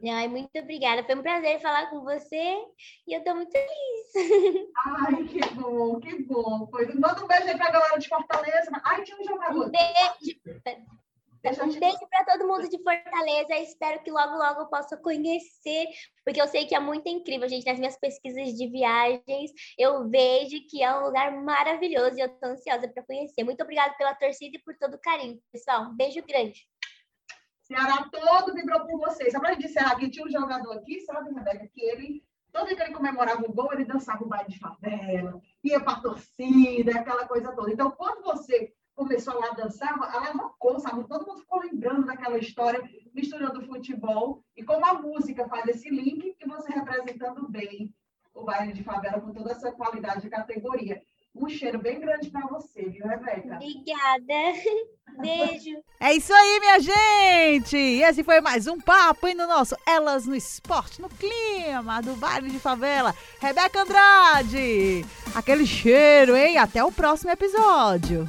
Ai, 0.07 0.29
muito 0.29 0.51
obrigada. 0.59 1.03
Foi 1.03 1.15
um 1.15 1.23
prazer 1.23 1.59
falar 1.63 1.89
com 1.89 2.03
você 2.03 2.55
e 3.07 3.15
eu 3.15 3.21
estou 3.21 3.35
muito 3.35 3.51
feliz. 3.51 4.69
Ai, 4.85 5.25
que 5.25 5.41
bom, 5.55 6.01
que 6.01 6.23
bom. 6.25 6.67
Foi. 6.67 6.87
Manda 6.93 7.25
um 7.25 7.27
beijo 7.27 7.49
aí 7.49 7.57
para 7.57 7.69
a 7.69 7.73
galera 7.73 7.99
de 7.99 8.09
Fortaleza. 8.09 8.71
Ai, 8.85 9.03
tinha 9.05 9.19
um 9.19 9.25
jogador. 9.25 9.69
Um 9.69 9.71
beijo. 9.71 10.39
Um 11.45 11.79
beijo 11.81 11.99
para 12.09 12.25
todo 12.25 12.47
mundo 12.47 12.69
de 12.69 12.81
Fortaleza. 12.83 13.57
Espero 13.57 14.01
que 14.05 14.13
logo, 14.13 14.37
logo 14.37 14.61
eu 14.61 14.67
possa 14.67 14.97
conhecer, 14.97 15.87
porque 16.25 16.41
eu 16.41 16.47
sei 16.47 16.67
que 16.67 16.75
é 16.75 16.79
muito 16.79 17.09
incrível, 17.09 17.49
gente. 17.49 17.67
Nas 17.67 17.81
minhas 17.81 17.99
pesquisas 17.99 18.55
de 18.55 18.69
viagens, 18.69 19.51
eu 19.77 20.09
vejo 20.09 20.57
que 20.71 20.83
é 20.83 20.95
um 20.95 21.07
lugar 21.07 21.33
maravilhoso 21.43 22.17
e 22.17 22.21
eu 22.21 22.29
estou 22.29 22.51
ansiosa 22.51 22.87
para 22.87 23.03
conhecer. 23.03 23.43
Muito 23.43 23.61
obrigada 23.61 23.93
pela 23.95 24.15
torcida 24.15 24.57
e 24.57 24.63
por 24.63 24.77
todo 24.77 24.95
o 24.95 25.01
carinho, 25.01 25.41
pessoal. 25.51 25.91
Um 25.91 25.97
beijo 25.97 26.23
grande. 26.23 26.65
Ceará 27.63 28.09
todo 28.11 28.55
vibrou 28.55 28.87
por 28.87 29.01
vocês. 29.01 29.33
Só 29.33 29.41
para 29.41 29.55
gente 29.55 29.67
encerrar 29.67 29.93
aqui, 29.93 30.11
tinha 30.11 30.25
um 30.25 30.31
jogador 30.31 30.73
aqui, 30.75 31.01
sabe, 31.01 31.35
Rebeca, 31.35 31.69
que 31.75 31.81
ele, 31.81 32.25
todo 32.53 32.69
dia 32.69 32.77
que 32.77 32.83
ele 32.83 32.95
comemorava 32.95 33.43
o 33.43 33.53
gol, 33.53 33.73
ele 33.73 33.85
dançava 33.85 34.23
o 34.23 34.29
baile 34.29 34.51
de 34.51 34.61
favela, 34.61 35.41
ia 35.65 35.81
para 35.81 35.95
a 35.95 36.01
torcida, 36.01 37.01
aquela 37.01 37.27
coisa 37.27 37.53
toda. 37.53 37.73
Então, 37.73 37.91
quando 37.91 38.23
você 38.23 38.73
começou 38.95 39.39
lá 39.39 39.49
a 39.49 39.55
dançar, 39.55 39.95
alavancou, 39.95 40.79
sabe? 40.79 41.07
Todo 41.09 41.27
mundo 41.27 41.41
ficou 41.41 41.61
lembrando 41.61 42.07
daquela 42.07 42.39
história, 42.39 42.83
misturando 43.15 43.67
futebol 43.67 44.43
e 44.57 44.63
como 44.63 44.85
a 44.85 44.95
música 44.95 45.49
faz 45.49 45.67
esse 45.69 45.89
link 45.91 46.37
e 46.39 46.49
você 46.49 46.73
representando 46.73 47.49
bem 47.49 47.93
o 48.35 48.45
baile 48.45 48.73
de 48.73 48.83
favela 48.83 49.21
com 49.21 49.33
toda 49.33 49.53
essa 49.53 49.73
qualidade 49.73 50.23
de 50.23 50.31
categoria. 50.31 51.03
Um 51.35 51.49
cheiro 51.49 51.79
bem 51.79 51.99
grande 51.99 52.31
para 52.31 52.47
você, 52.47 52.83
viu, 52.91 53.07
Rebeca? 53.07 53.57
Obrigada. 53.57 54.59
Beijo. 55.21 55.83
É 56.01 56.15
isso 56.15 56.33
aí, 56.33 56.61
minha 56.61 56.81
gente! 56.81 57.77
Esse 57.77 58.25
foi 58.25 58.41
mais 58.41 58.67
um 58.67 58.79
papo 58.81 59.27
hein, 59.27 59.35
no 59.35 59.47
nosso 59.47 59.77
Elas 59.87 60.27
no 60.27 60.35
Esporte, 60.35 61.01
no 61.01 61.09
clima 61.09 62.01
do 62.01 62.15
bairro 62.17 62.49
de 62.49 62.59
favela. 62.59 63.15
Rebeca 63.41 63.83
Andrade! 63.83 65.05
Aquele 65.35 65.67
cheiro, 65.67 66.37
hein? 66.37 66.59
Até 66.59 66.83
o 66.83 66.93
próximo 66.93 67.31
episódio. 67.31 68.29